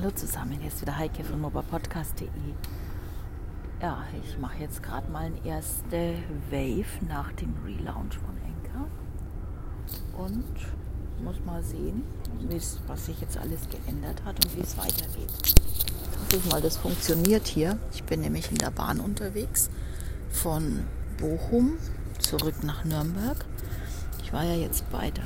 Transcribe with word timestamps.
Hallo 0.00 0.12
zusammen, 0.12 0.52
hier 0.52 0.68
ist 0.68 0.80
wieder 0.80 0.96
Heike 0.96 1.24
von 1.24 1.40
mobapodcast.de. 1.40 2.28
Ja, 3.82 4.04
ich 4.22 4.38
mache 4.38 4.58
jetzt 4.60 4.80
gerade 4.80 5.10
mal 5.10 5.24
eine 5.24 5.44
erste 5.44 6.14
Wave 6.52 7.04
nach 7.08 7.32
dem 7.32 7.52
Relaunch 7.64 8.16
von 8.16 8.36
Enker 8.46 8.86
und 10.16 11.24
muss 11.24 11.44
mal 11.44 11.64
sehen, 11.64 12.04
was 12.86 13.06
sich 13.06 13.20
jetzt 13.20 13.38
alles 13.38 13.68
geändert 13.70 14.22
hat 14.24 14.36
und 14.44 14.56
wie 14.56 14.60
es 14.60 14.78
weitergeht. 14.78 15.32
Ich 16.30 16.36
hoffe 16.36 16.48
mal, 16.48 16.62
das 16.62 16.76
funktioniert 16.76 17.48
hier. 17.48 17.76
Ich 17.92 18.04
bin 18.04 18.20
nämlich 18.20 18.52
in 18.52 18.58
der 18.58 18.70
Bahn 18.70 19.00
unterwegs 19.00 19.68
von 20.30 20.84
Bochum 21.16 21.72
zurück 22.20 22.62
nach 22.62 22.84
Nürnberg. 22.84 23.44
Ich 24.22 24.32
war 24.32 24.44
ja 24.44 24.54
jetzt 24.54 24.88
bei 24.92 25.10
der 25.10 25.24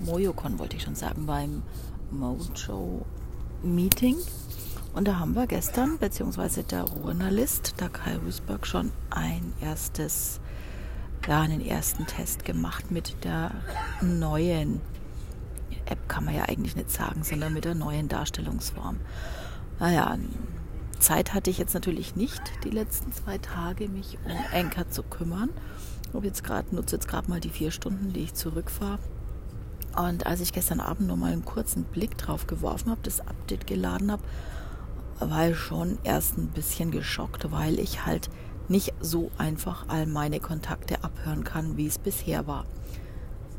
Mojocon, 0.00 0.58
wollte 0.58 0.76
ich 0.76 0.82
schon 0.82 0.96
sagen, 0.96 1.24
beim 1.26 1.62
Mojo 2.10 3.06
Meeting. 3.62 4.16
Und 4.92 5.06
da 5.06 5.18
haben 5.18 5.34
wir 5.34 5.46
gestern, 5.46 5.98
beziehungsweise 5.98 6.64
der 6.64 6.84
Journalist, 6.84 7.74
der 7.80 7.88
Kai 7.88 8.16
Rüsberg, 8.16 8.66
schon 8.66 8.90
ein 9.10 9.52
erstes, 9.60 10.40
ja, 11.28 11.40
einen 11.40 11.64
ersten 11.64 12.06
Test 12.06 12.44
gemacht 12.44 12.90
mit 12.90 13.24
der 13.24 13.52
neuen 14.00 14.80
App, 15.86 16.08
kann 16.08 16.24
man 16.24 16.34
ja 16.34 16.44
eigentlich 16.44 16.74
nicht 16.74 16.90
sagen, 16.90 17.22
sondern 17.22 17.52
mit 17.52 17.64
der 17.64 17.74
neuen 17.74 18.08
Darstellungsform. 18.08 18.98
Naja, 19.78 20.18
Zeit 20.98 21.32
hatte 21.32 21.50
ich 21.50 21.58
jetzt 21.58 21.74
natürlich 21.74 22.16
nicht, 22.16 22.42
die 22.64 22.70
letzten 22.70 23.12
zwei 23.12 23.38
Tage 23.38 23.88
mich 23.88 24.18
um 24.24 24.32
Anchor 24.52 24.90
zu 24.90 25.02
kümmern. 25.02 25.50
Ich 26.12 26.24
jetzt 26.24 26.42
grad, 26.42 26.72
nutze 26.72 26.96
jetzt 26.96 27.06
gerade 27.06 27.30
mal 27.30 27.40
die 27.40 27.50
vier 27.50 27.70
Stunden, 27.70 28.12
die 28.12 28.20
ich 28.20 28.34
zurückfahre 28.34 28.98
und 29.96 30.26
als 30.26 30.40
ich 30.40 30.52
gestern 30.52 30.80
Abend 30.80 31.08
noch 31.08 31.16
mal 31.16 31.32
einen 31.32 31.44
kurzen 31.44 31.84
Blick 31.84 32.16
drauf 32.16 32.46
geworfen 32.46 32.90
habe, 32.90 33.00
das 33.02 33.20
Update 33.20 33.66
geladen 33.66 34.12
habe, 34.12 34.22
war 35.18 35.50
ich 35.50 35.56
schon 35.56 35.98
erst 36.04 36.38
ein 36.38 36.48
bisschen 36.48 36.90
geschockt, 36.90 37.50
weil 37.50 37.78
ich 37.78 38.06
halt 38.06 38.30
nicht 38.68 38.94
so 39.00 39.30
einfach 39.36 39.86
all 39.88 40.06
meine 40.06 40.40
Kontakte 40.40 41.02
abhören 41.02 41.44
kann, 41.44 41.76
wie 41.76 41.86
es 41.86 41.98
bisher 41.98 42.46
war. 42.46 42.64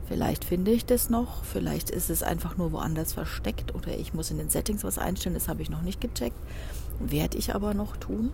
Vielleicht 0.07 0.43
finde 0.43 0.71
ich 0.71 0.85
das 0.85 1.09
noch, 1.09 1.43
vielleicht 1.43 1.89
ist 1.89 2.09
es 2.09 2.23
einfach 2.23 2.57
nur 2.57 2.71
woanders 2.71 3.13
versteckt 3.13 3.75
oder 3.75 3.97
ich 3.97 4.13
muss 4.13 4.31
in 4.31 4.37
den 4.37 4.49
Settings 4.49 4.83
was 4.83 4.97
einstellen, 4.97 5.35
das 5.35 5.47
habe 5.47 5.61
ich 5.61 5.69
noch 5.69 5.83
nicht 5.83 6.01
gecheckt. 6.01 6.35
Werde 6.99 7.37
ich 7.37 7.55
aber 7.55 7.73
noch 7.73 7.95
tun. 7.97 8.31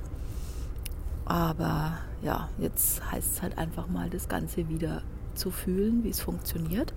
Aber 1.26 1.98
ja, 2.22 2.50
jetzt 2.58 3.11
heißt 3.11 3.34
es 3.34 3.42
halt 3.42 3.58
einfach 3.58 3.88
mal, 3.88 4.09
das 4.09 4.30
Ganze 4.30 4.70
wieder 4.70 5.04
zu 5.36 5.52
fühlen, 5.52 6.04
wie 6.04 6.09
es 6.09 6.20
funktioniert. 6.20 6.94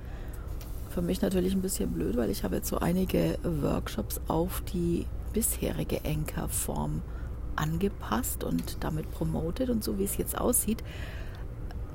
Für 0.90 1.02
mich 1.02 1.22
natürlich 1.22 1.54
ein 1.54 1.62
bisschen 1.62 1.92
blöd, 1.92 2.16
weil 2.16 2.30
ich 2.30 2.42
habe 2.42 2.56
jetzt 2.56 2.68
so 2.68 2.78
einige 2.78 3.38
Workshops 3.44 4.20
auf 4.26 4.60
die 4.72 5.06
bisherige 5.32 6.04
Anchor-Form 6.04 7.02
angepasst 7.54 8.42
und 8.42 8.78
damit 8.80 9.08
promotet. 9.12 9.70
Und 9.70 9.84
so 9.84 9.98
wie 10.00 10.04
es 10.04 10.16
jetzt 10.16 10.36
aussieht, 10.36 10.82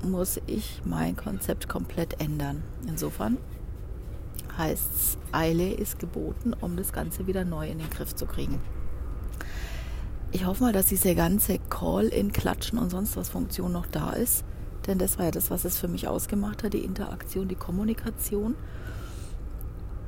muss 0.02 0.40
ich 0.46 0.80
mein 0.86 1.14
Konzept 1.14 1.68
komplett 1.68 2.22
ändern. 2.22 2.62
Insofern 2.88 3.36
heißt 4.56 4.94
es, 4.94 5.18
Eile 5.30 5.74
ist 5.74 5.98
geboten, 5.98 6.54
um 6.58 6.76
das 6.78 6.94
Ganze 6.94 7.26
wieder 7.26 7.44
neu 7.44 7.68
in 7.68 7.78
den 7.78 7.90
Griff 7.90 8.14
zu 8.14 8.24
kriegen. 8.24 8.60
Ich 10.32 10.46
hoffe 10.46 10.64
mal, 10.64 10.72
dass 10.72 10.86
diese 10.86 11.14
ganze 11.14 11.58
Call-in-Klatschen 11.58 12.78
und 12.78 12.88
sonst 12.88 13.14
was 13.18 13.28
Funktion 13.28 13.72
noch 13.72 13.86
da 13.86 14.12
ist. 14.12 14.42
Denn 14.86 14.98
das 14.98 15.18
war 15.18 15.26
ja 15.26 15.30
das, 15.30 15.50
was 15.50 15.64
es 15.64 15.78
für 15.78 15.88
mich 15.88 16.08
ausgemacht 16.08 16.62
hat, 16.62 16.72
die 16.72 16.84
Interaktion, 16.84 17.48
die 17.48 17.56
Kommunikation. 17.56 18.54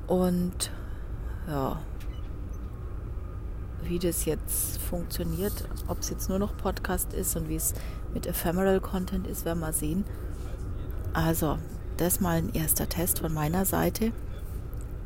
Und 0.06 0.70
ja, 1.48 1.80
wie 3.84 3.98
das 3.98 4.24
jetzt 4.24 4.78
funktioniert, 4.78 5.68
ob 5.86 6.00
es 6.00 6.10
jetzt 6.10 6.28
nur 6.28 6.38
noch 6.38 6.56
Podcast 6.56 7.12
ist 7.12 7.36
und 7.36 7.48
wie 7.48 7.56
es 7.56 7.74
mit 8.14 8.26
Ephemeral 8.26 8.80
Content 8.80 9.26
ist, 9.26 9.44
werden 9.44 9.60
wir 9.60 9.72
sehen. 9.72 10.04
Also, 11.12 11.58
das 11.96 12.20
mal 12.20 12.38
ein 12.38 12.54
erster 12.54 12.88
Test 12.88 13.20
von 13.20 13.32
meiner 13.32 13.64
Seite. 13.64 14.12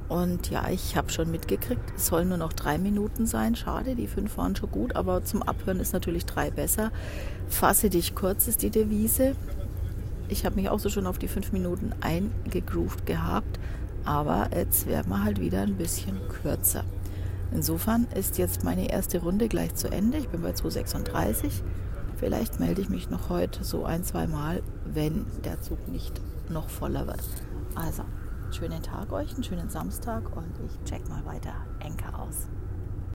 Und 0.08 0.50
ja, 0.50 0.68
ich 0.68 0.96
habe 0.96 1.10
schon 1.10 1.30
mitgekriegt, 1.30 1.80
es 1.96 2.06
sollen 2.08 2.28
nur 2.28 2.36
noch 2.36 2.52
drei 2.52 2.76
Minuten 2.76 3.24
sein. 3.24 3.56
Schade, 3.56 3.94
die 3.94 4.06
fünf 4.06 4.36
waren 4.36 4.54
schon 4.54 4.70
gut, 4.70 4.94
aber 4.94 5.24
zum 5.24 5.42
Abhören 5.42 5.80
ist 5.80 5.94
natürlich 5.94 6.26
drei 6.26 6.50
besser. 6.50 6.90
Fasse 7.48 7.88
dich 7.88 8.14
kurz 8.14 8.46
ist 8.46 8.62
die 8.62 8.70
Devise. 8.70 9.36
Ich 10.32 10.46
habe 10.46 10.56
mich 10.56 10.68
auch 10.70 10.80
so 10.80 10.88
schon 10.88 11.06
auf 11.06 11.18
die 11.18 11.28
fünf 11.28 11.52
Minuten 11.52 11.92
eingegroovt 12.00 13.06
gehabt 13.06 13.58
aber 14.04 14.48
jetzt 14.54 14.86
werden 14.86 15.10
wir 15.10 15.22
halt 15.22 15.40
wieder 15.40 15.62
ein 15.62 15.76
bisschen 15.76 16.20
kürzer. 16.28 16.84
Insofern 17.52 18.06
ist 18.14 18.38
jetzt 18.38 18.64
meine 18.64 18.90
erste 18.90 19.18
Runde 19.20 19.48
gleich 19.48 19.74
zu 19.74 19.88
Ende. 19.88 20.18
Ich 20.18 20.28
bin 20.28 20.42
bei 20.42 20.52
236. 20.52 21.62
Vielleicht 22.16 22.60
melde 22.60 22.80
ich 22.80 22.88
mich 22.88 23.10
noch 23.10 23.28
heute 23.28 23.62
so 23.64 23.84
ein, 23.84 24.04
zwei 24.04 24.26
Mal, 24.26 24.62
wenn 24.86 25.26
der 25.44 25.60
Zug 25.60 25.88
nicht 25.88 26.20
noch 26.48 26.68
voller 26.68 27.06
wird. 27.06 27.22
Also, 27.74 28.04
schönen 28.50 28.82
Tag 28.82 29.12
euch, 29.12 29.34
einen 29.34 29.44
schönen 29.44 29.70
Samstag 29.70 30.34
und 30.36 30.52
ich 30.66 30.90
check 30.90 31.08
mal 31.08 31.24
weiter 31.24 31.54
Enker 31.80 32.18
aus. 32.18 32.48